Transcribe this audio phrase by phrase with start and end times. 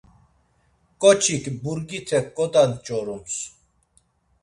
[1.01, 3.35] K̆oçik burgite ǩoda nç̌orums.